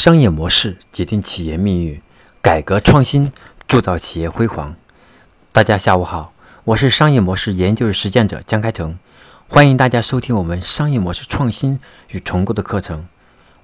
[0.00, 2.00] 商业模式决定企业命运，
[2.40, 3.34] 改革创新
[3.68, 4.74] 铸造企业辉煌。
[5.52, 6.32] 大家下午好，
[6.64, 8.98] 我是商业模式研究与实践者江开成，
[9.46, 13.08] 欢迎大家收听我们商业模式创新与重构的课程。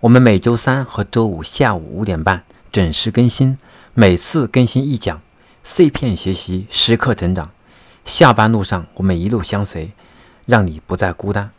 [0.01, 3.57] 我们每周三和周五下午五点半准时更新，
[3.95, 5.23] 每次更新一讲，
[5.65, 7.51] 碎片学习，时刻成长。
[8.05, 9.93] 下班路上我们一路相随，
[10.45, 11.51] 让你不再孤单。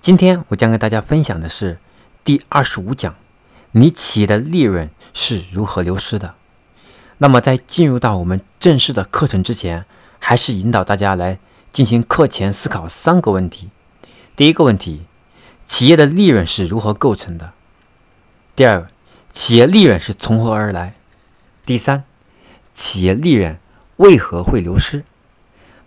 [0.00, 1.76] 今天我将跟大家分享的是
[2.24, 3.14] 第二十五讲。
[3.78, 6.34] 你企业的利润是如何流失的？
[7.18, 9.84] 那么，在进入到我们正式的课程之前，
[10.18, 11.38] 还是引导大家来
[11.74, 13.68] 进行课前思考三个问题。
[14.34, 15.02] 第一个问题，
[15.68, 17.52] 企业的利润是如何构成的？
[18.54, 18.88] 第二，
[19.34, 20.94] 企业利润是从何而来？
[21.66, 22.04] 第三，
[22.74, 23.58] 企业利润
[23.96, 25.04] 为何会流失？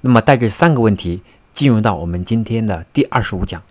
[0.02, 1.24] 那么，带着三个问题
[1.56, 3.64] 进入到我们今天的第二十五讲，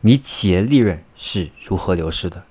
[0.00, 2.42] 你企业利润是如何流失的？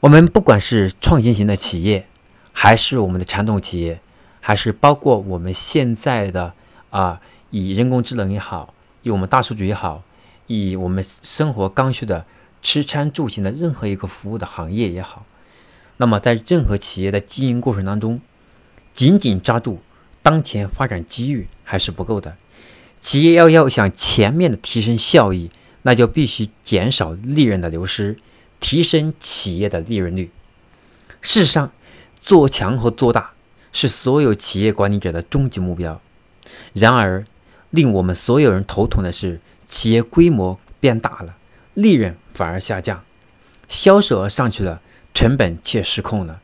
[0.00, 2.06] 我们不管是创新型的企业，
[2.52, 3.98] 还是我们的传统企业，
[4.40, 6.54] 还是包括我们现在的
[6.90, 10.04] 啊，以人工智能也好，以我们大数据也好，
[10.46, 12.24] 以我们生活刚需的
[12.62, 15.26] 吃穿住行的任何一个服务的行业也好，
[15.96, 18.20] 那么在任何企业的经营过程当中，
[18.94, 19.82] 紧紧抓住
[20.22, 22.36] 当前发展机遇还是不够的。
[23.02, 25.50] 企业要要想全面的提升效益，
[25.82, 28.18] 那就必须减少利润的流失。
[28.60, 30.30] 提升企业的利润率。
[31.20, 31.72] 事实上，
[32.22, 33.32] 做强和做大
[33.72, 36.00] 是所有企业管理者的终极目标。
[36.72, 37.26] 然而，
[37.70, 41.36] 令我们所有人头疼的是，企业规模变大了，
[41.74, 43.00] 利润反而下降；
[43.68, 44.80] 销售额上去了，
[45.12, 46.40] 成本却失控了；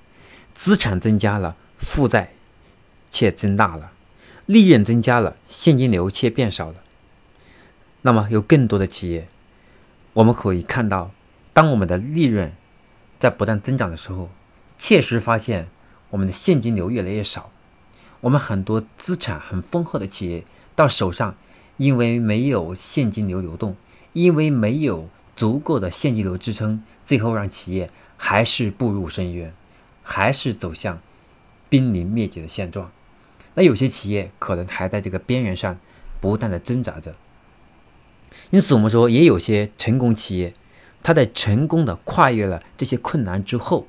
[0.55, 2.35] 资产增加了，负债
[3.13, 3.93] 却增大了；
[4.47, 6.77] 利润增加了，现金流却变少了。
[8.03, 9.29] 那么，有更多的企业，
[10.13, 11.11] 我们可以看到。
[11.55, 12.53] 当我们的利润
[13.21, 14.29] 在不断增长的时候，
[14.79, 15.69] 切实发现
[16.11, 17.51] 我们的现金流越来越少。
[18.21, 21.37] 我们很多资产很丰厚的企业到手上，
[21.77, 23.77] 因为没有现金流流动，
[24.13, 29.55] 因为没有足够的现金流支撑，最后让企业还是步入深渊，
[30.03, 31.01] 还是走向
[31.69, 32.91] 濒临灭绝的现状。
[33.55, 35.79] 那有些企业可能还在这个边缘上
[36.21, 37.15] 不断的挣扎着。
[38.51, 40.55] 因此，我们说也有些成功企业。
[41.05, 43.87] 他在成功的跨越了这些困难之后，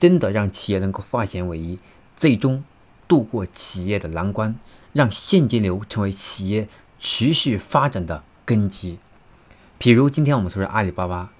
[0.00, 1.78] 真的让企业能够化险为夷，
[2.16, 2.64] 最终
[3.08, 4.58] 度过企业的难关，
[4.92, 6.68] 让现金流成为企业
[7.00, 8.98] 持续发展的根基。
[9.80, 11.32] 譬如今天我们说的阿里巴巴，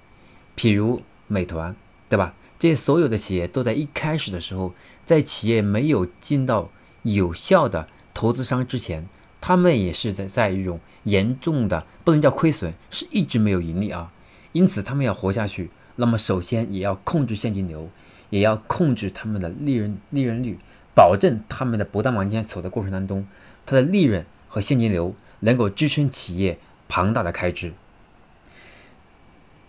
[0.57, 1.75] 譬如美团，
[2.09, 2.33] 对吧？
[2.59, 4.73] 这些所有的企业都在一开始的时候，
[5.05, 6.69] 在企业没有进到
[7.03, 9.07] 有效的投资商之前，
[9.39, 14.11] 他们也是在在一种严重的不能叫亏损，是一直没有盈利啊。
[14.51, 17.89] 因此，他们要活下去，那么首先也要控制现金流，
[18.29, 20.57] 也要控制他们的利润利润率，
[20.95, 23.27] 保证他们的不断往前走的过程当中，
[23.65, 27.73] 它的利润和现金流能够支撑企业庞大的开支。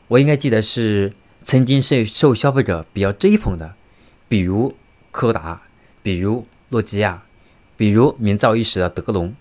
[0.09, 1.13] 我应该记得是
[1.45, 3.75] 曾经是受消费者比较追捧的，
[4.29, 4.75] 比如
[5.11, 5.63] 柯达，
[6.03, 7.23] 比如诺基亚，
[7.77, 9.35] 比如名噪一时的德龙，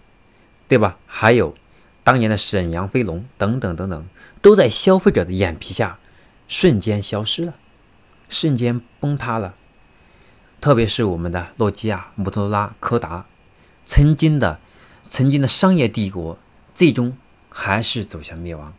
[0.67, 0.97] 对吧？
[1.07, 1.55] 还有
[2.03, 4.05] 当年的沈阳飞龙等等等等。
[4.41, 5.99] 都在消费者的眼皮下
[6.47, 7.55] 瞬间消失了，
[8.29, 9.53] 瞬间崩塌了。
[10.61, 13.25] 特别是我们的诺基亚、摩托罗拉、柯达，
[13.85, 14.59] 曾经的、
[15.09, 16.37] 曾经的商业帝国，
[16.73, 17.17] 最终
[17.49, 18.73] 还是走向灭亡。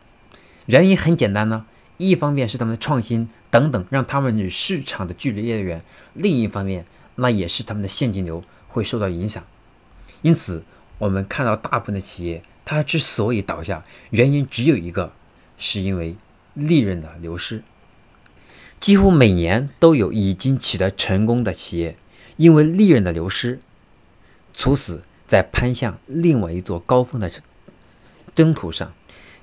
[0.65, 1.65] 原因很简单呢，
[1.97, 5.81] 一方面是他们的创新等等，让他们与市场的距离越远；
[6.13, 6.85] 另一方面，
[7.15, 9.43] 那也是他们的现金流会受到影响。
[10.21, 10.63] 因此，
[10.97, 15.13] 我们看到大部分的企业，它之所以倒下，原因只有一个。
[15.61, 16.17] 是因为
[16.55, 17.63] 利润的流失，
[18.81, 21.95] 几乎每年都有已经取得成功的企业，
[22.35, 23.61] 因为利润的流失，
[24.53, 27.31] 猝死在攀向另外一座高峰的
[28.35, 28.91] 征途上。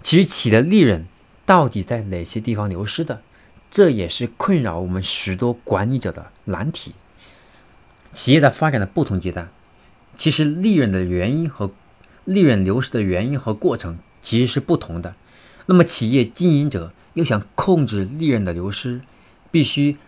[0.03, 1.07] 其实，企业的利润
[1.47, 3.23] 到底在哪些地方流失的？
[3.71, 6.95] 这也是困扰我们许多管理者的难题。
[8.13, 9.51] 企业的发展的不同阶段，
[10.17, 11.71] 其实利润的原因和
[12.25, 15.15] 利润流失的原因和过程其实是不同的。
[15.71, 19.03] 那么，企业经营者要想控制利润的流失，
[19.51, 19.99] 必须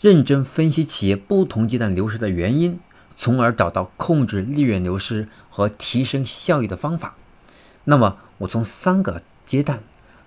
[0.00, 2.80] 认真分析企业不同阶段流失的原因，
[3.18, 7.16] 从而找到控制利润流失和提升效益的方法。
[7.84, 9.82] 那么，我从三个阶段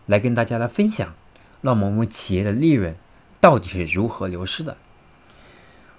[0.05, 1.15] 来跟大家来分享，
[1.61, 2.95] 那么我们企业的利润
[3.41, 4.77] 到底是如何流失的？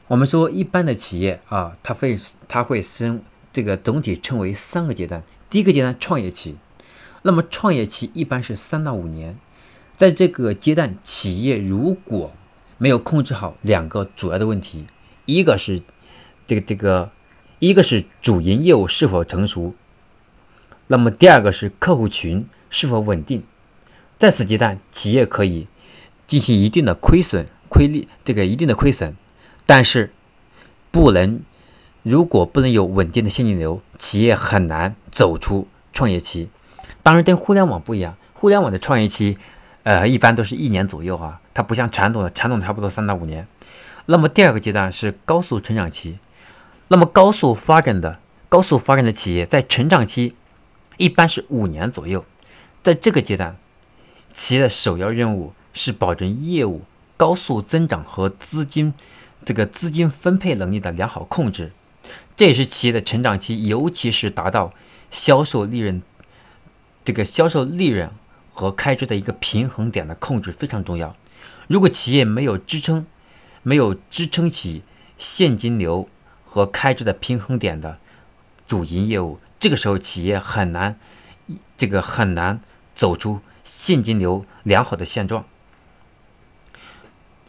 [0.06, 5.25] 我们说，一般的企业啊，它会它会生这个总体称为三个阶段。
[5.50, 6.56] 第一个阶段，创业期。
[7.26, 9.38] 那么创业期一般是三到五年，
[9.97, 12.35] 在这个阶段，企业如果
[12.76, 14.85] 没有控制好两个主要的问题，
[15.25, 15.81] 一个是
[16.47, 17.11] 这个这个，
[17.61, 19.75] 一个是主营业务是否成熟，
[20.87, 23.43] 那么第二个是客户群是否稳定。
[24.19, 25.67] 在此阶段，企业可以
[26.26, 29.17] 进行一定的亏损、亏利，这个一定的亏损，
[29.65, 30.12] 但是
[30.91, 31.41] 不能，
[32.03, 36.50] 如果不能有稳定的现金流，企业很难走出创业期。
[37.05, 39.37] 当然，跟互联网不一样，互联网的创业期，
[39.83, 43.47] 呃，一般都是一年左右啊，它不像传统的，传统差不多三到五年。
[44.06, 46.19] 那么第二个阶段是高速成长期，
[46.89, 48.19] 那么高速发展的、
[48.49, 50.35] 高速发展的企业在成长期
[50.97, 52.25] 一般是五年左右，
[52.83, 53.57] 在这个阶段。
[54.37, 56.83] 企业的首要任务是保证业务
[57.19, 58.95] 高速增长和资金
[59.45, 61.71] 这个资金分配能力的良好控制，
[62.37, 64.73] 这也是企业的成长期，尤其是达到
[65.11, 66.03] 销售利润
[67.05, 68.11] 这个销售利润
[68.53, 71.17] 和开支的一个平衡点的控制非常重要。
[71.67, 73.06] 如果企业没有支撑，
[73.62, 74.83] 没有支撑起
[75.19, 76.09] 现金流
[76.45, 77.99] 和开支的平衡点的
[78.67, 80.99] 主营业务，这个时候企业很难
[81.77, 82.61] 这个很难
[82.95, 83.41] 走出。
[83.67, 85.45] 现金流良好的现状，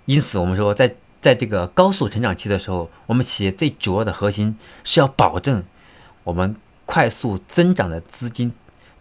[0.04, 5.64] 因此我们说，在在这个高速成长期的时候，我们企业最主要的核心是要保证
[6.26, 8.52] 我们快速增长的资金，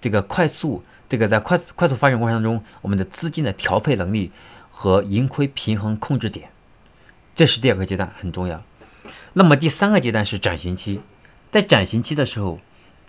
[0.04, 4.32] 这个快速这个在快快速发展过程当中，我们的资金的调配能力
[4.70, 6.50] 和盈亏平衡控制点，
[7.34, 8.62] 这是第二个阶段很重要。
[9.32, 11.00] 那么第三个阶段是转型期，
[11.52, 12.60] 在转型期的时候，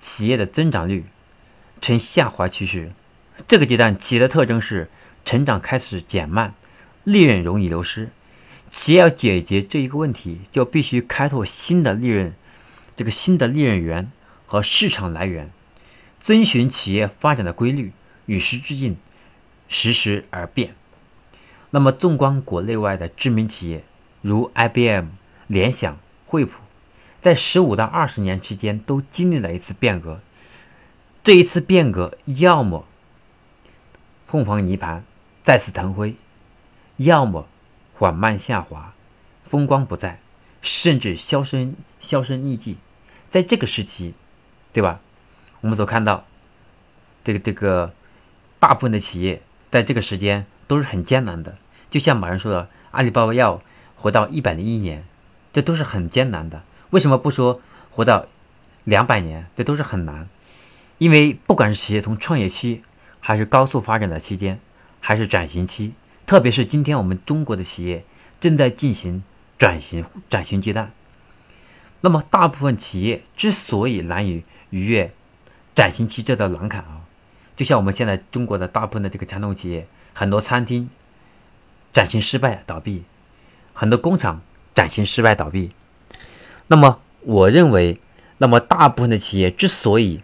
[0.02, 1.04] 企业的增长率
[1.82, 2.94] 呈下滑趋势。
[3.50, 4.90] 这个阶段企业的特征是
[5.26, 6.54] 成长开始减慢，
[7.04, 8.10] 利润容易流失。
[8.72, 12.34] 企业要解决这一个问题，就必须开拓新的利润，
[12.96, 14.10] 这个新的利润源
[14.46, 15.52] 和市场来源，
[16.26, 17.94] 遵循企业发展的规律，
[18.26, 18.98] 与时俱进，
[19.70, 20.74] 时时而变。
[21.70, 23.84] 那么，纵观国内外的知名企业，
[24.24, 25.10] 如 IBM、
[25.46, 26.54] 联想、惠普，
[27.22, 30.20] 在十五到二十年期间都经历了一次变革。
[31.24, 32.88] 这一次变革，要么
[34.26, 35.02] 凤凰涅槃，
[35.44, 36.16] 再次腾飞，
[36.98, 37.48] 要么
[37.94, 38.96] 缓慢下滑，
[39.48, 40.20] 风光不再，
[40.64, 42.78] 甚至销声销声匿迹。
[43.30, 44.16] 在这个时期，
[44.74, 45.02] 对吧？
[45.66, 46.28] 我们所看到，
[47.24, 47.92] 这个这个
[48.60, 49.42] 大部分的企业
[49.72, 51.58] 在这个时间都是很艰难的。
[51.90, 53.64] 就像马云说的，阿里巴巴要
[53.96, 55.04] 活到一百零一年，
[55.54, 56.62] 这都是很艰难的。
[56.92, 58.28] 为什么不说活到
[58.84, 59.48] 两百年？
[59.58, 60.30] 这都是很难，
[61.00, 62.84] 因为不管是企业从创业期。
[63.20, 64.60] 还是高速发展的期间，
[65.00, 65.94] 还是转型期，
[66.28, 68.06] 特别是今天我们中国的企业
[68.40, 69.24] 正在进行
[69.58, 70.92] 转型转型阶段。
[72.02, 75.12] 那么，大部分企业之所以难以逾越
[75.76, 77.02] 转型期这道难坎啊，
[77.58, 80.90] 就像我们现在中国的大部分的这个传统企业，很多餐厅
[81.94, 83.04] 转型失败倒闭，
[83.74, 84.42] 很多工厂
[84.74, 85.72] 转型失败倒闭。
[86.68, 88.00] 那么，我认为，
[88.38, 90.22] 那么大部分的企业之所以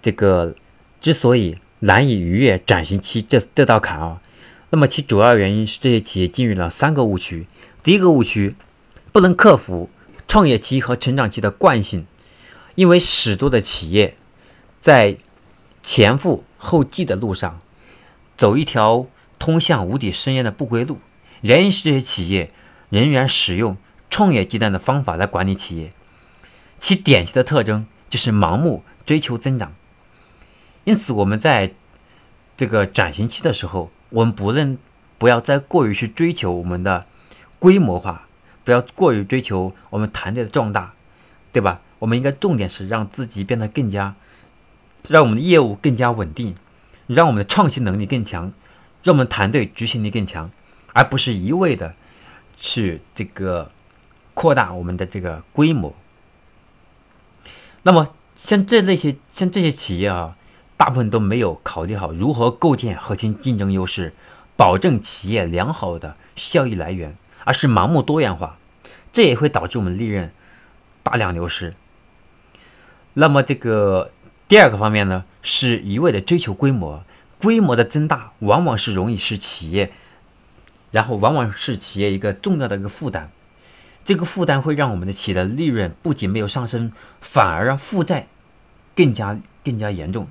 [0.00, 0.54] 这个
[1.00, 4.20] 之所以难以逾越转型期这这道坎啊，
[4.70, 7.46] 那么其主要原因是这些企业进入了三个误区。
[7.82, 8.54] 第一个误区，
[9.10, 9.90] 不能克服
[10.28, 12.06] 创业期和成长期的惯性，
[12.76, 14.14] 因为许多的企业
[14.82, 15.16] 在
[15.82, 17.60] 前赴后继的路上
[18.36, 19.06] 走一条
[19.38, 20.98] 通向无底深渊的不归路。
[21.40, 22.52] 原因是这些企业
[22.90, 23.76] 仍然使用
[24.10, 25.92] 创业阶段的方法来管理企业，
[26.78, 29.72] 其典型的特征就是盲目追求增长。
[30.84, 31.72] 因此，我们在
[32.56, 34.78] 这个转型期的时候，我们不能
[35.18, 37.06] 不要再过于去追求我们的
[37.58, 38.26] 规模化，
[38.64, 40.94] 不要过于追求我们团队的壮大，
[41.52, 41.80] 对吧？
[42.00, 44.16] 我们应该重点是让自己变得更加，
[45.08, 46.54] 让我们的业务更加稳定，
[47.06, 48.52] 让我们的创新能力更强，
[49.02, 50.50] 让我们团队执行力更强，
[50.92, 51.94] 而不是一味的
[52.58, 53.70] 去这个
[54.34, 55.94] 扩大我们的这个规模。
[57.82, 60.36] 那么，像这那些像这些企业啊。
[60.74, 64.14] 大部分都没有考虑好如何构建核心竞争优势，
[64.56, 68.58] 保证企业良好的效益来源，而是盲目多元化，
[69.12, 70.32] 这也会导致我们利润
[71.04, 71.74] 大量流失。
[73.12, 74.10] 那么这个
[74.52, 77.04] 第二个方面呢，是一味的追求规模，
[77.40, 79.94] 规模的增大往往是容易使企业，
[80.90, 83.28] 然后往往是企业一个重要的一个负担，
[84.04, 86.92] 这个负担会让我们的企业的利润不仅没有上升，
[87.22, 88.26] 反而让负债
[88.94, 90.28] 更加更加严重。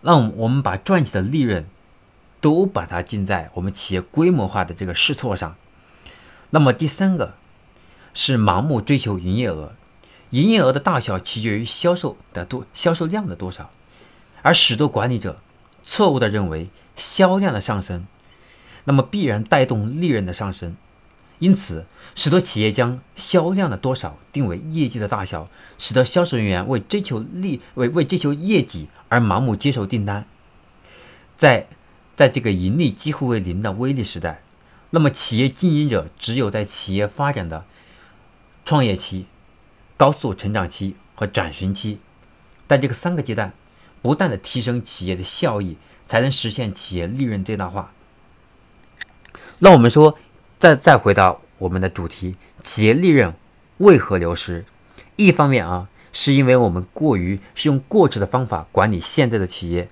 [0.00, 1.66] 让我们把赚取的利润
[2.40, 5.54] 都把它进在我们企业规模化的这个试错上。
[6.48, 7.34] 那么第三个
[8.14, 9.74] 是盲目追求营业额，
[10.30, 13.70] 营业额的大小取决于销售的多销售量的多少，
[14.42, 15.40] 而许多管理者
[15.84, 18.06] 错误的认为销量的上升
[18.84, 20.76] 那么必然带动利润的上升。
[21.38, 30.26] 因此，许多企业将销量的多少定为业绩的大小，使得销售人员为追求利为为追求业绩而盲目接受订单。
[31.36, 31.68] 在
[32.16, 34.42] 在这个盈利几乎为零的微利时代，
[34.90, 37.64] 那么企业经营者只有在企业发展的
[38.64, 39.26] 创业期、
[39.98, 41.98] 高速成长期和转型期，
[42.66, 43.52] 在这个三个阶段，
[44.00, 45.76] 不断的提升企业的效益，
[46.08, 47.92] 才能实现企业利润最大化。
[49.58, 50.18] 那我们说。
[50.60, 53.32] 再再回到我们的主题，企业利润
[53.76, 54.64] 为何流失？
[55.14, 59.88] 一方面啊，是因为我们过于是用过去的方法管理现在的企业，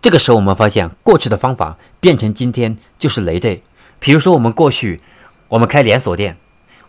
[0.00, 3.64] 这个时候我们发现过去的方法变成今天就是累赘。
[3.98, 5.00] 比如说我们过去
[5.48, 6.36] 我们开连锁店，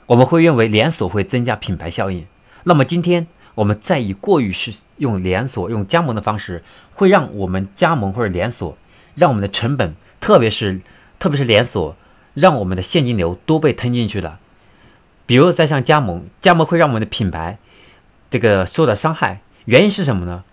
[0.06, 2.28] 我们会认为连锁会增加品牌效应，
[2.68, 8.78] 那么今天我们再以过于是用连锁用加盟的方式，会让我们加盟或者连锁
[9.16, 10.82] 让我们的成本，特别是
[11.18, 11.96] 特别是连锁。
[12.34, 14.38] 让我们的现金流都被吞进去了，
[15.26, 17.58] 比如再像加盟，加盟会让我们的品牌
[18.30, 19.42] 这个受到伤害。
[19.66, 20.44] 原因是什么呢？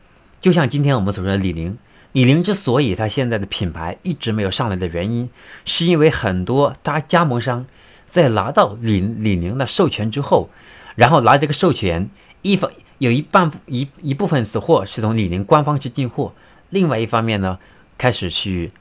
[0.40, 1.76] 就像今天我们所说的李宁，
[2.12, 5.28] 李宁之所以它现在的品牌一直没有上来的原因，
[5.66, 7.66] 是因为很多大加盟商
[8.10, 10.48] 在拿到李李宁的授权之后，
[10.94, 12.10] 然后拿这个授权，
[12.42, 16.34] 一方有一半一一部分是货是从李宁官方去进货，
[16.70, 17.58] 另外一方面呢，
[17.98, 18.72] 开始去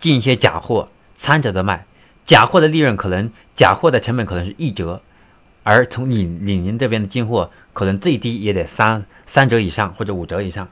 [0.00, 1.86] 进一些假货掺着的卖。
[2.26, 5.02] 假货的利润可能，假货的成本可能是一折，
[5.62, 10.68] 而从李李宁这边的进货，可能最低也得三三折以上或者五折以上，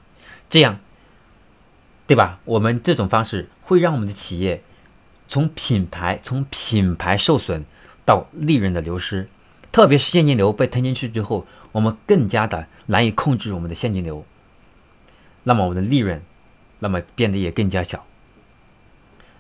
[0.51, 0.79] 这样，
[2.07, 2.41] 对吧？
[2.45, 4.63] 我们这种方式会让我们的企业
[5.29, 7.65] 从品牌从品牌受损
[8.05, 9.29] 到利润的流失，
[9.77, 14.25] 特别是现金流被吞进去之后，我们更加的难以控制我们的现金流，
[15.43, 16.23] 那么我们的利润，
[16.79, 18.07] 那么变得也更加小。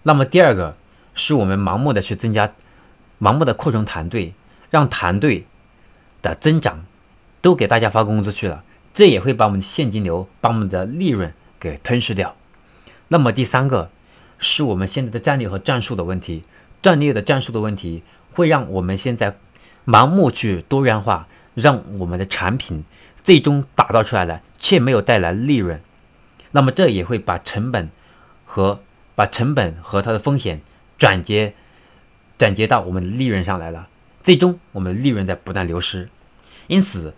[0.02, 0.76] 那么第二个。
[1.18, 2.52] 是我们盲目的去增加，
[3.18, 4.34] 盲目的扩充团队，
[4.68, 5.46] 让团队
[6.20, 6.84] 的增长
[7.40, 8.62] 都给大家发工资去了，
[8.92, 12.36] 这也会把我们的现金流、把我们的利润给吞噬掉。
[13.08, 13.90] 那么第三个
[14.38, 16.44] 是我们现在的战略和战术的问题，
[16.82, 18.02] 战略的战术的问题
[18.34, 19.38] 会让我们现在
[19.86, 22.84] 盲目去多元化，让我们的产品
[23.24, 25.80] 最终打造出来了却没有带来利润，
[26.50, 27.90] 那么这也会把成本
[28.44, 28.80] 和
[29.14, 30.60] 把成本和它的风险。
[30.98, 31.52] 转接，
[32.38, 33.86] 转接到我们的利润上来了，
[34.24, 36.08] 最终我们的利润在不断流失。
[36.68, 37.12] 因此，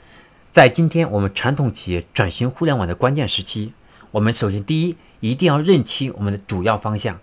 [0.52, 3.72] 在今天我们传统企业转型互联网的关键时期，
[4.10, 7.20] 我们首先第一一定要认清我们的主要方向，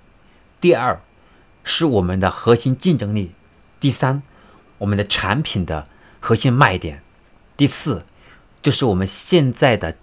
[0.62, 1.02] 第二
[1.66, 3.32] 是我们的核心竞争力，
[3.82, 4.24] 第三
[4.78, 5.88] 我们的产品的
[6.20, 7.02] 核心卖点，
[7.58, 8.04] 第四
[8.62, 9.96] 就是我们现在的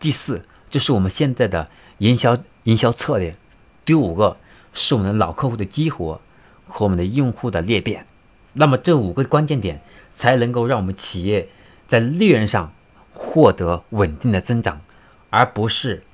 [0.00, 3.36] 第四就是我们现在的营销营销策略，
[3.84, 4.36] 第五个。
[4.74, 6.20] 是我们的老客户的激活
[6.68, 8.06] 和我们的用户的裂变，
[8.52, 9.80] 那么这五个关键点
[10.14, 11.48] 才能够让我们企业
[11.88, 12.72] 在利润上
[13.12, 14.82] 获得稳定的增长，
[15.30, 16.04] 而不是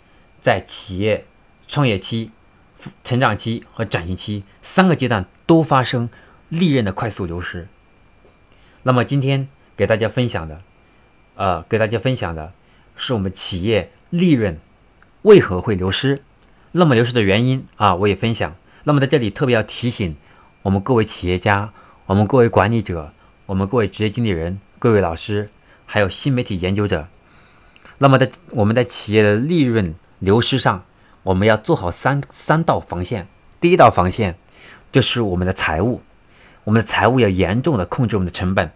[0.43, 1.27] 在企业
[1.69, 2.31] 创业期、
[3.03, 6.09] 成长期和转型期三个阶段都发生
[6.49, 7.69] 利润的快速流失。
[8.87, 10.61] 那么今天给大家分享的，
[11.37, 12.53] 呃，给大家分享的
[12.97, 14.61] 是我们企业利润
[15.23, 16.23] 为何会流失。
[16.71, 18.57] 那么流失的原因啊，我也分享。
[18.83, 20.17] 那么在这里特别要提醒
[20.61, 21.73] 我们各位企业家、
[22.05, 23.15] 我们各位管理者、
[23.47, 25.49] 我们各位职业经理人、各位老师，
[25.87, 27.09] 还有新媒体研究者。
[27.97, 30.85] 那么在我们在企业的利润流失上，
[31.23, 33.29] 我们要做好三三道防线。
[33.61, 34.37] 第一道防线
[34.93, 36.03] 就是我们的财务，
[36.65, 38.73] 我们的财务要严重的控制我们的成本。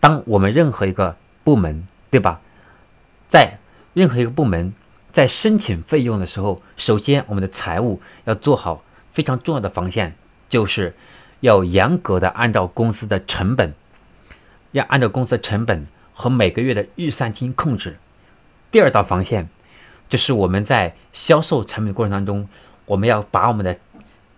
[0.00, 2.40] 当我们任何一个部门，对吧，
[3.30, 3.58] 在
[3.92, 4.72] 任何一个部门。
[5.12, 10.14] 在申请费用的时候，首先我们的财务要做好非常重要的防线，
[10.50, 10.94] 就是
[11.40, 13.72] 要严格的按照公司的成本，
[14.72, 17.96] 要按照公司的成本和每个月的预算进行控制。
[18.70, 19.48] 第二道防线
[20.10, 22.46] 就是我们在销售产品过程当中，
[22.84, 23.78] 我们要把我们的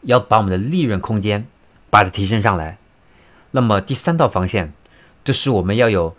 [0.03, 1.49] 要把我们的利润空间
[1.91, 2.78] 把它提升上来。
[3.51, 4.73] 那么第三道防线
[5.25, 6.17] 就是我们要有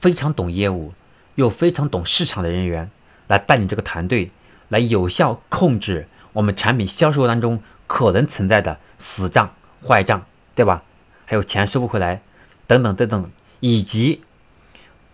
[0.00, 0.92] 非常懂业务
[1.34, 2.90] 又非常懂市场的人员。
[3.28, 4.30] 来带领这个团队，
[4.68, 9.54] 来有效控制我们产品销售当中可能存在的死账、
[9.86, 10.82] 坏账，对吧？
[11.24, 12.20] 还有钱收不回来，
[12.66, 14.22] 等等等等，以及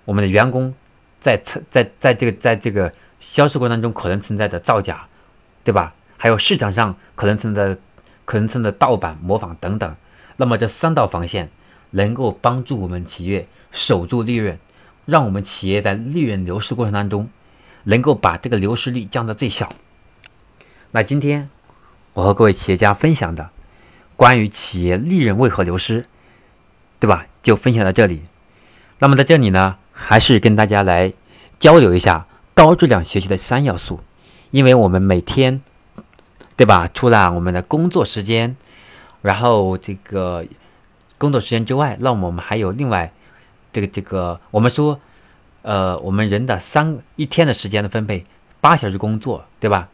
[0.05, 0.75] 我们的员工
[1.21, 5.07] 在在在这个在这个销售过程当中可能存在的造假，
[5.63, 5.95] 对吧？
[6.17, 7.77] 还有市场上可能存在
[8.25, 9.95] 可能存在的盗版、模仿等等。
[10.39, 11.51] 那么这三道防线
[11.91, 14.59] 能够帮助我们企业守住利润，
[15.05, 17.29] 让我们企业在利润流失过程当中。
[17.85, 19.73] 能够把这个流失率降到最小。
[20.91, 21.49] 那今天
[22.13, 23.49] 我和各位企业家分享的
[24.15, 26.05] 关于企业利润为何流失，
[27.01, 27.27] 对吧？
[27.43, 28.21] 就分享到这里。
[28.99, 31.15] 那么在这里呢，还是跟大家来
[31.59, 34.01] 交流一下高质量学习的三要素，
[34.51, 35.63] 因为我们每天，
[36.57, 36.91] 对吧？
[36.93, 38.57] 除了我们的工作时间，
[39.23, 40.47] 然后这个
[41.19, 43.13] 工作时间之外，那么我们还有另外
[43.73, 45.01] 这个这个，我们说，
[45.63, 48.25] 呃，我们人的三一天的时间的分配，
[48.61, 49.89] 八小时工作，对吧？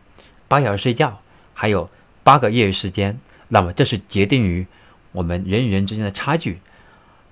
[0.47, 1.21] 八小时睡觉，
[1.55, 1.89] 还有
[2.23, 4.67] 八个业余时间，那么这是决定于
[5.13, 6.61] 我们人与人之间的差距。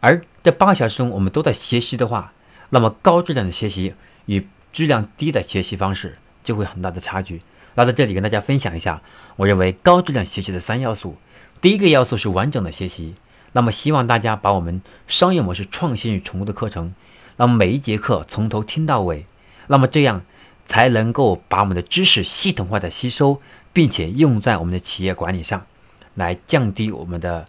[0.00, 2.32] 而这八个小时中，我们都在学习的话，
[2.70, 3.94] 那么高质量的学习
[4.24, 7.42] 与质量低的学习方式就会很大的差距。
[7.74, 9.02] 那在这里跟大家分享一下，
[9.36, 11.16] 我认为高质量学习的三要素。
[11.62, 13.14] 第一个要素是完整的学习，
[13.52, 16.94] 那么希望大家把我们商业模式创新与宠物的课程，
[17.38, 19.24] 那么每一节课从头听到尾，
[19.68, 20.22] 那么这样。
[20.64, 23.42] 才能够把我们的知识系统化的吸收，
[23.72, 25.66] 并且用在我们的企业管理上，
[26.14, 27.46] 来降低我们的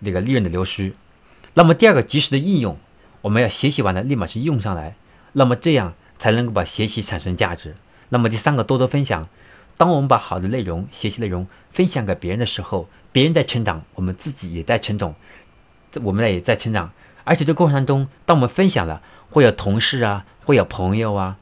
[0.00, 0.94] 那个利润的流失。
[1.52, 2.78] 那么第二个及时的应用，
[3.20, 4.96] 我们要学习完了立马去用上来，
[5.32, 7.76] 那么这样才能够把学习产生价值。
[8.08, 9.28] 那么第三个多多分享，
[9.82, 15.16] 当我们把好的内容、学习内容分享给别人的时候，别人在成长，我们自己也在成长，
[16.04, 16.92] 我们也在成长。
[17.24, 21.36] 而且这过程当中，当我们分享了，会有同事啊，会有朋友啊。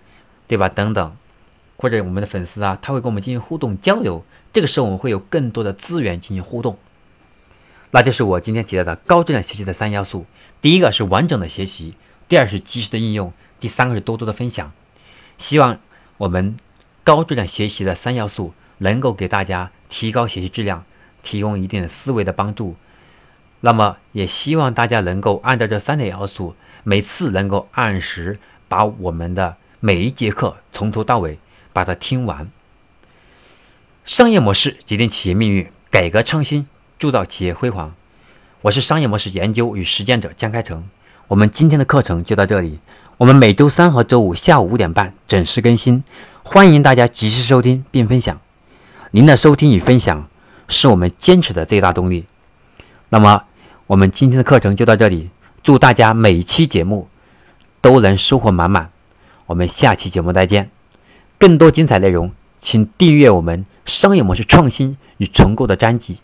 [0.48, 0.70] 对吧？
[0.70, 1.14] 等等，
[1.76, 6.78] 或者我们的粉丝啊，他会跟我们进行互动交流，这个时候我们会有更多的资源进行互动。
[7.90, 10.24] 那就是我今天提到的高质量学习的三要素：
[10.62, 11.94] 第一个是完整的学习，
[12.26, 14.72] 第二是及时的应用，第三个是多多的分享。
[15.36, 15.78] 希望
[16.16, 16.56] 我们
[17.04, 20.84] 高质量学习的三要素能够给大家提高学习质量，
[21.22, 22.76] 提供一定的思维的帮助。
[23.60, 28.38] 那么也希望大家能够按照这三点要素，每次能够按时
[28.68, 29.56] 把我们的。
[29.82, 31.38] 每一节课从头到尾
[31.72, 32.50] 把它听完。
[34.04, 37.94] 商业模式决定企业命运，改革创新铸造企业辉煌。
[38.60, 40.86] 我是商业模式研究与实践者江开成。
[41.28, 42.78] 我们今天的课程就到这里。
[43.16, 46.04] 我们每周三和周五下午五点半准时更新，
[46.52, 48.40] 欢迎大家及时收听并分享。
[49.12, 50.28] 您的收听与分享
[50.66, 52.26] 是我们坚持的最大动力。
[53.08, 53.44] 那么，
[53.86, 55.30] 我们今天的课程就到这里。
[55.62, 57.08] 祝大家每一期节目
[57.80, 58.90] 都能收获满满。
[59.46, 60.72] 我们下期节目再见。
[61.38, 66.18] 更多精彩内容，请订阅我们商业模式创新与重构的专辑。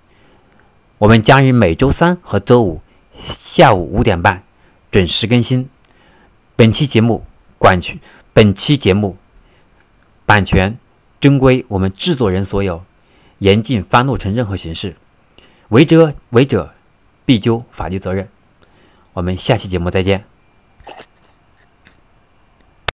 [0.99, 2.81] 我们将于每周三和周五
[3.29, 4.43] 下午五点半
[4.91, 5.69] 准时更新。
[6.57, 7.25] 本期节目
[7.59, 8.01] 管区，
[8.33, 9.17] 本期节目
[10.27, 10.77] 版权
[11.21, 12.85] 均归我们制作人所有，
[13.39, 14.97] 严禁翻录成任何形式，
[15.69, 16.75] 违者违者
[17.25, 18.29] 必究法律责任。
[19.12, 20.25] 我们下期节目再见。